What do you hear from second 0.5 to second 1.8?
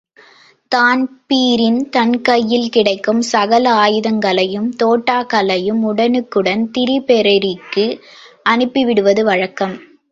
Dan Breen